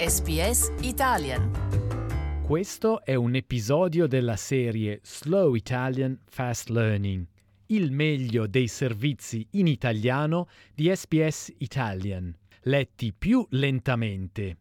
SBS 0.00 0.72
Italian. 0.80 2.40
Questo 2.40 3.04
è 3.04 3.14
un 3.14 3.34
episodio 3.34 4.06
della 4.06 4.36
serie 4.36 5.00
Slow 5.02 5.52
Italian 5.52 6.18
Fast 6.24 6.70
Learning, 6.70 7.26
il 7.66 7.92
meglio 7.92 8.46
dei 8.46 8.66
servizi 8.66 9.46
in 9.50 9.66
italiano 9.66 10.48
di 10.74 10.90
SBS 10.90 11.52
Italian, 11.58 12.34
letti 12.62 13.12
più 13.12 13.46
lentamente. 13.50 14.56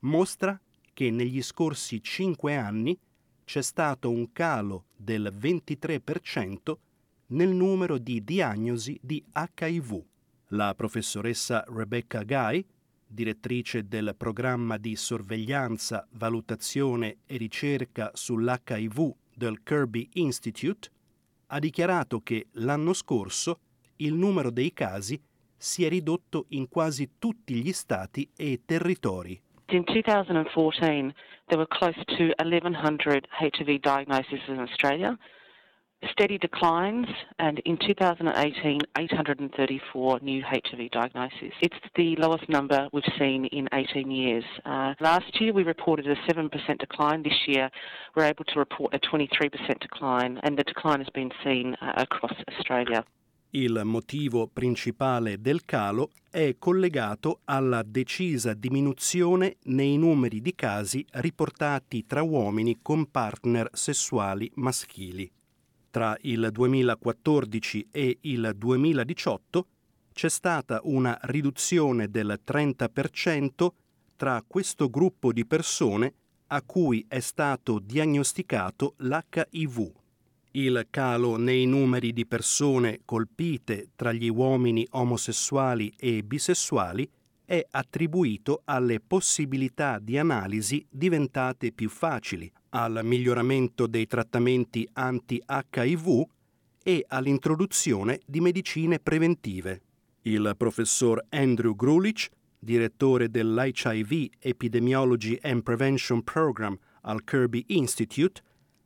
mostra 0.00 0.58
che 0.94 1.10
negli 1.10 1.42
scorsi 1.42 2.02
cinque 2.02 2.56
anni 2.56 2.98
c'è 3.44 3.60
stato 3.60 4.08
un 4.08 4.32
calo 4.32 4.86
del 4.96 5.34
23% 5.38 6.76
nel 7.26 7.50
numero 7.50 7.98
di 7.98 8.24
diagnosi 8.24 8.98
di 9.02 9.22
HIV. 9.34 10.02
La 10.48 10.74
professoressa 10.74 11.62
Rebecca 11.68 12.22
Guy 12.22 12.64
direttrice 13.08 13.88
del 13.88 14.14
programma 14.16 14.76
di 14.76 14.94
sorveglianza, 14.94 16.06
valutazione 16.12 17.18
e 17.26 17.36
ricerca 17.36 18.10
sull'HIV 18.12 19.14
del 19.34 19.62
Kirby 19.62 20.08
Institute, 20.14 20.90
ha 21.46 21.58
dichiarato 21.58 22.20
che 22.20 22.48
l'anno 22.52 22.92
scorso 22.92 23.60
il 23.96 24.14
numero 24.14 24.50
dei 24.50 24.72
casi 24.72 25.20
si 25.56 25.84
è 25.84 25.88
ridotto 25.88 26.46
in 26.50 26.68
quasi 26.68 27.12
tutti 27.18 27.54
gli 27.54 27.72
stati 27.72 28.30
e 28.36 28.60
territori. 28.64 29.40
In 29.70 29.82
2014, 29.82 31.14
there 31.46 31.58
were 31.58 31.66
close 31.66 31.98
to 32.04 32.32
1,100 32.38 33.26
HIV 33.40 33.80
diagnoses 33.80 34.46
in 34.46 34.60
Australia. 34.60 35.18
Steady 36.12 36.38
declines, 36.38 37.06
and 37.38 37.58
in 37.60 37.76
2018, 37.76 38.80
834 38.98 40.20
new 40.22 40.42
HIV 40.42 40.90
diagnoses. 40.90 41.52
It's 41.60 41.76
the 41.96 42.16
lowest 42.16 42.48
number 42.48 42.88
we've 42.92 43.04
seen 43.18 43.46
in 43.46 43.68
18 43.72 44.10
years. 44.10 44.44
Uh, 44.64 44.94
last 45.00 45.40
year, 45.40 45.52
we 45.52 45.62
reported 45.62 46.06
a 46.06 46.16
7% 46.30 46.50
decline. 46.78 47.22
This 47.22 47.46
year, 47.46 47.70
we're 48.14 48.24
able 48.24 48.44
to 48.44 48.58
report 48.58 48.94
a 48.94 48.98
23% 48.98 49.80
decline, 49.80 50.40
and 50.42 50.58
the 50.58 50.64
decline 50.64 51.00
has 51.00 51.10
been 51.10 51.30
seen 51.44 51.76
uh, 51.80 51.92
across 51.96 52.34
Australia. 52.48 53.04
Il 53.50 53.80
motivo 53.84 54.46
principale 54.46 55.40
del 55.40 55.64
calo 55.64 56.10
è 56.30 56.56
collegato 56.58 57.40
alla 57.44 57.82
decisa 57.82 58.52
diminuzione 58.52 59.56
nei 59.64 59.96
numeri 59.96 60.42
di 60.42 60.54
casi 60.54 61.04
riportati 61.12 62.04
tra 62.06 62.22
uomini 62.22 62.80
con 62.82 63.10
partner 63.10 63.70
sessuali 63.72 64.50
maschili. 64.56 65.32
Tra 65.90 66.16
il 66.22 66.48
2014 66.52 67.88
e 67.90 68.18
il 68.22 68.52
2018 68.56 69.66
c'è 70.12 70.28
stata 70.28 70.80
una 70.84 71.18
riduzione 71.22 72.10
del 72.10 72.40
30% 72.44 73.68
tra 74.16 74.44
questo 74.46 74.90
gruppo 74.90 75.32
di 75.32 75.46
persone 75.46 76.12
a 76.48 76.62
cui 76.62 77.04
è 77.08 77.20
stato 77.20 77.78
diagnosticato 77.78 78.94
l'HIV. 78.98 79.92
Il 80.52 80.86
calo 80.90 81.36
nei 81.36 81.66
numeri 81.66 82.12
di 82.12 82.26
persone 82.26 83.00
colpite 83.04 83.90
tra 83.94 84.12
gli 84.12 84.28
uomini 84.28 84.86
omosessuali 84.90 85.92
e 85.96 86.22
bisessuali 86.22 87.08
è 87.48 87.66
attribuito 87.70 88.60
alle 88.66 89.00
possibilità 89.00 89.98
di 89.98 90.18
analisi 90.18 90.86
diventate 90.90 91.72
più 91.72 91.88
facili, 91.88 92.52
al 92.70 93.00
miglioramento 93.02 93.86
dei 93.86 94.06
trattamenti 94.06 94.86
anti-HIV 94.92 96.24
e 96.82 97.06
all'introduzione 97.08 98.20
di 98.26 98.42
medicine 98.42 98.98
preventive. 98.98 99.80
Il 100.24 100.52
professor 100.58 101.24
Andrew 101.30 101.74
Grulich, 101.74 102.28
direttore 102.58 103.30
dell'HIV 103.30 104.28
Epidemiology 104.40 105.38
and 105.40 105.62
Prevention 105.62 106.22
Program 106.22 106.76
al 107.00 107.24
Kirby 107.24 107.64
Institute, 107.68 108.42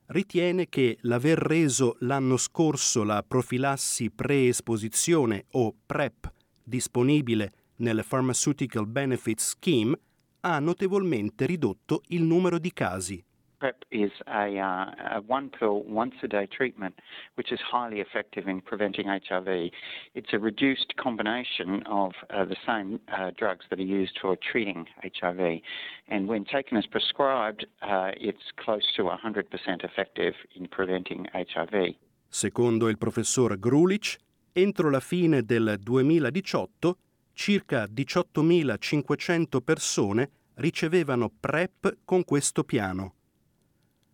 ritiene 0.07 0.69
che 0.69 0.99
l'aver 1.01 1.37
reso 1.37 1.97
l'anno 2.01 2.37
scorso 2.37 3.03
la 3.03 3.25
profilassi 3.27 4.09
preesposizione 4.13 5.47
o 5.51 5.75
PrEP 5.85 6.33
disponibile 6.63 7.51
nel 7.83 8.03
Pharmaceutical 8.05 8.87
Benefits 8.87 9.45
Scheme 9.45 9.99
ha 10.41 10.59
notevolmente 10.61 11.47
ridotto 11.47 12.03
il 12.09 12.23
numero 12.23 12.59
di 12.59 12.73
casi. 12.73 13.25
PrEP 13.59 13.85
is 13.91 14.11
a, 14.27 14.59
uh, 14.59 15.19
a, 15.19 15.23
one 15.29 15.49
pill, 15.49 15.85
once 15.87 16.15
a 16.25 16.27
day 16.27 16.47
treatment, 16.49 16.95
which 17.37 17.53
is 17.53 17.61
highly 17.61 18.01
effective 18.01 18.49
in 18.49 18.61
preventing 18.61 19.07
HIV. 19.07 19.71
It's 20.15 20.33
a 20.33 20.39
reduced 20.39 20.95
combination 20.97 21.85
of 21.87 22.13
uh, 22.31 22.45
the 22.45 22.57
same 22.67 22.99
uh, 23.07 23.31
drugs 23.37 23.65
that 23.71 23.79
are 23.79 23.83
used 24.01 24.19
for 24.21 24.37
treating 24.37 24.87
HIV. 25.03 25.61
And 26.09 26.27
when 26.27 26.45
taken 26.45 26.77
as 26.77 26.87
prescribed, 26.87 27.67
uh, 27.83 28.11
it's 28.17 28.51
close 28.57 28.85
to 28.97 29.05
100% 29.05 29.85
effective 29.85 30.35
in 30.57 30.67
preventing 30.67 31.29
HIV. 31.33 31.95
Secondo 32.29 32.89
il 32.89 32.99
professor 32.99 33.57
Grulich, 33.61 34.19
entro 34.53 34.91
la 34.91 35.01
fine 35.01 35.45
del 35.45 35.79
2018 35.81 36.97
circa 37.33 37.85
18.500 37.85 39.61
persone 39.63 40.31
ricevevano 40.55 41.31
PrEP 41.31 41.99
con 42.05 42.25
questo 42.25 42.65
piano. 42.65 43.15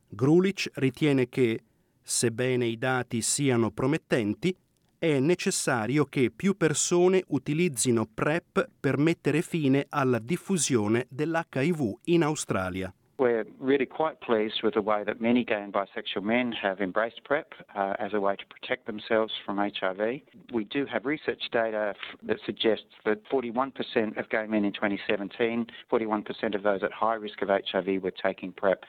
Grulich 0.09 0.71
ritiene 0.75 1.28
che, 1.28 1.62
sebbene 2.03 2.67
i 2.67 2.78
dati 2.78 3.21
siano 3.21 3.71
promettenti, 3.71 4.57
è 4.99 5.21
necessario 5.21 6.07
che 6.07 6.33
più 6.34 6.57
persone 6.57 7.23
utilizzino 7.28 8.07
PrEP 8.07 8.69
per 8.81 8.99
mettere 8.99 9.43
fine 9.43 9.87
alla 9.89 10.19
diffusione 10.19 11.07
dell'HIV 11.09 11.99
in 12.05 12.25
Australia. 12.25 12.93
We're 13.19 13.45
really 13.59 13.87
quite 13.87 14.21
pleased 14.21 14.62
with 14.62 14.75
the 14.75 14.81
way 14.81 15.03
that 15.05 15.21
many 15.21 15.45
gay 15.45 15.61
and 15.61 15.73
bisexual 15.73 16.23
men 16.23 16.53
have 16.53 16.81
embraced 16.81 17.25
PrEP 17.25 17.53
uh, 17.75 17.95
as 17.99 18.15
a 18.15 18.21
way 18.21 18.37
to 18.37 18.47
protect 18.47 18.87
themselves 18.87 19.33
from 19.45 19.59
HIV. 19.59 20.21
We 20.53 20.65
do 20.65 20.87
have 20.87 21.05
research 21.05 21.43
data 21.51 21.95
that 22.23 22.37
suggests 22.47 22.87
that 23.05 23.28
41% 23.28 24.17
of 24.17 24.31
gay 24.31 24.47
men 24.47 24.65
in 24.65 24.73
2017, 24.73 25.67
41% 25.91 26.55
of 26.55 26.62
those 26.62 26.84
at 26.84 26.93
high 26.93 27.15
risk 27.15 27.43
of 27.43 27.49
HIV 27.49 28.03
were 28.05 28.12
taking 28.12 28.53
PrEP. 28.53 28.84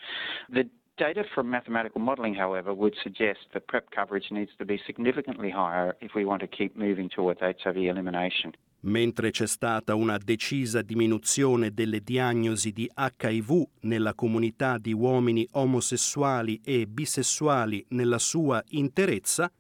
The 0.52 0.70
Data 1.00 1.24
from 1.34 1.50
mathematical 1.50 2.02
modelling, 2.02 2.34
however, 2.34 2.74
would 2.74 2.94
suggest 3.02 3.40
that 3.54 3.70
PrEP 3.70 3.90
coverage 3.92 4.32
needs 4.32 4.52
to 4.60 4.66
be 4.66 4.82
significantly 4.86 5.50
higher 5.50 5.96
if 6.02 6.12
we 6.14 6.26
want 6.26 6.42
to 6.42 6.48
keep 6.48 6.76
moving 6.76 7.08
towards 7.08 7.40
HIV 7.40 7.78
elimination. 7.78 8.54
Mentre 8.82 9.32
c'è 9.32 9.46
stata 9.46 9.94
una 9.96 10.18
decisa 10.18 10.82
diminuzione 10.82 11.74
delle 11.74 12.02
diagnosi 12.02 12.72
di 12.72 12.90
HIV 12.96 13.68
nella 13.82 14.14
comunità 14.14 14.78
di 14.78 14.94
uomini 14.94 15.46
omosessuali 15.52 16.62
e 16.64 16.88
bisessuali 16.88 17.86
nella 17.90 18.20
sua 18.20 18.64
interezza, 18.70 19.52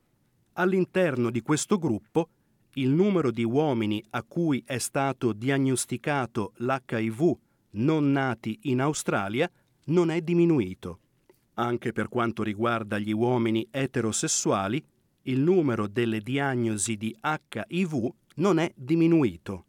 all'interno 0.53 1.29
di 1.31 1.41
questo 1.41 1.77
gruppo 1.77 2.29
il 2.73 2.89
numero 2.89 3.31
di 3.31 3.43
uomini 3.43 4.01
a 4.11 4.23
cui 4.23 4.63
è 4.65 4.77
stato 4.77 5.33
diagnosticato 5.33 6.53
l'HIV 6.57 7.37
non 7.71 8.11
nati 8.11 8.57
in 8.63 8.79
Australia 8.79 9.49
non 9.85 10.11
è 10.11 10.21
diminuito. 10.21 10.99
Anche 11.55 11.91
per 11.91 12.07
quanto 12.07 12.41
riguarda 12.41 12.97
gli 12.97 13.11
uomini 13.11 13.67
eterosessuali, 13.69 14.81
il 15.23 15.39
numero 15.39 15.87
delle 15.87 16.21
diagnosi 16.21 16.95
di 16.95 17.13
HIV 17.21 18.09
non 18.39 18.57
è 18.57 18.71
diminuito. 18.75 19.65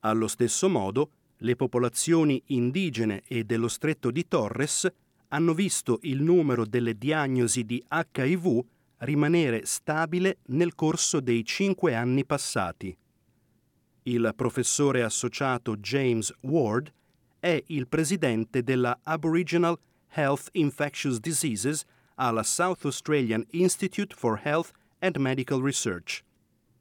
Allo 0.00 0.28
stesso 0.28 0.68
modo, 0.68 1.10
le 1.38 1.56
popolazioni 1.56 2.42
indigene 2.46 3.22
e 3.26 3.44
dello 3.44 3.68
stretto 3.68 4.10
di 4.10 4.26
Torres 4.26 4.86
hanno 5.28 5.54
visto 5.54 5.98
il 6.02 6.22
numero 6.22 6.64
delle 6.64 6.96
diagnosi 6.96 7.64
di 7.64 7.82
HIV 7.90 8.64
rimanere 8.98 9.66
stabile 9.66 10.38
nel 10.46 10.74
corso 10.74 11.20
dei 11.20 11.44
cinque 11.44 11.94
anni 11.94 12.24
passati. 12.24 12.96
Il 14.04 14.32
professore 14.34 15.02
associato 15.02 15.76
James 15.76 16.32
Ward 16.42 16.92
è 17.38 17.62
il 17.66 17.86
presidente 17.88 18.62
della 18.62 18.98
Aboriginal 19.02 19.78
Health 20.10 20.48
Infectious 20.52 21.18
Diseases 21.18 21.84
alla 22.14 22.44
South 22.44 22.84
Australian 22.84 23.44
Institute 23.50 24.14
for 24.16 24.40
Health 24.42 24.70
and 25.00 25.16
Medical 25.16 25.60
Research. 25.60 26.22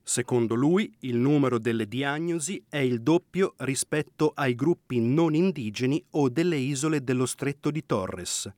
Secondo 0.07 0.53
lui, 0.53 0.93
il 0.99 1.17
numero 1.17 1.57
delle 1.57 1.87
diagnosi 1.87 2.63
è 2.69 2.77
il 2.77 3.01
doppio 3.01 3.55
rispetto 3.57 4.33
ai 4.35 4.53
gruppi 4.53 4.99
non 4.99 5.33
indigeni 5.33 6.01
o 6.11 6.29
delle 6.29 6.57
isole 6.57 7.03
dello 7.03 7.25
stretto 7.25 7.71
di 7.71 7.83
Torres. 7.87 8.53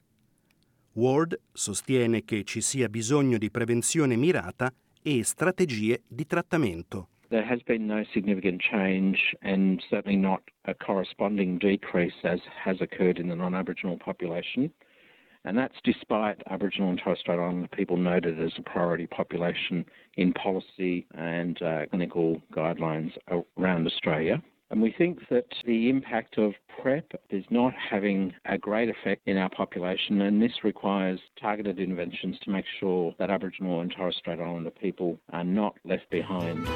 Ward 0.92 1.40
sostiene 1.54 2.26
che 2.26 2.44
ci 2.44 2.60
sia 2.60 2.90
bisogno 2.90 3.38
di 3.38 3.50
prevenzione 3.50 4.18
mirata 4.18 4.74
e 5.02 5.24
strategie 5.24 6.02
di 6.06 6.26
trattamento. 6.26 7.08
There 7.30 7.48
has 7.50 7.62
been 7.64 7.86
no 7.86 8.04
significant 8.12 8.62
change 8.62 9.34
and 9.40 9.80
certainly 9.90 10.18
not 10.20 10.42
a 10.64 10.76
corresponding 10.76 11.60
decrease 11.60 12.16
as 12.24 12.42
has 12.66 12.82
occurred 12.82 13.20
in 13.20 13.30
the 13.30 13.36
non 13.36 13.54
Aboriginal 13.54 13.96
population. 13.96 14.70
And 15.48 15.58
that's 15.58 15.78
despite 15.86 16.42
Aboriginal 16.50 16.90
and 16.90 17.00
Torres 17.02 17.20
Strait 17.22 17.40
Islander 17.40 17.70
people 17.70 17.96
noted 17.96 18.38
as 18.42 18.52
a 18.58 18.62
priority 18.62 19.08
population 19.08 19.86
in 20.18 20.34
policy 20.34 21.08
and 21.16 21.62
uh, 21.62 21.86
clinical 21.86 22.42
guidelines 22.52 23.14
around 23.58 23.88
Australia. 23.88 24.44
And 24.72 24.82
we 24.82 24.94
think 24.98 25.20
that 25.30 25.46
the 25.66 25.90
impact 25.90 26.38
of 26.38 26.52
PrEP 26.82 27.14
is 27.30 27.46
not 27.50 27.74
having 27.74 28.34
a 28.44 28.58
great 28.58 28.90
effect 28.90 29.22
in 29.26 29.38
our 29.38 29.50
population, 29.50 30.20
and 30.20 30.42
this 30.42 30.66
requires 30.66 31.22
targeted 31.40 31.80
interventions 31.80 32.38
to 32.44 32.50
make 32.50 32.66
sure 32.82 33.16
that 33.18 33.30
Aboriginal 33.30 33.80
and 33.80 33.90
Torres 33.90 34.18
Strait 34.18 34.42
Islander 34.42 34.72
people 34.72 35.18
are 35.32 35.46
not 35.46 35.76
left 35.86 36.10
behind. 36.10 36.68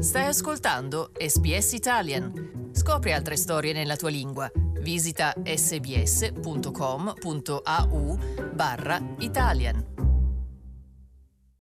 Stai 0.00 0.24
ascoltando 0.24 1.10
SBS 1.14 1.72
Italian. 1.72 2.32
Scopri 2.72 3.12
altre 3.12 3.36
storie 3.36 3.74
nella 3.74 3.96
tua 3.96 4.08
lingua. 4.08 4.50
Visita 4.80 5.34
sbs.com.au 5.44 6.68
barra 8.54 8.98
Italian. 9.18 9.89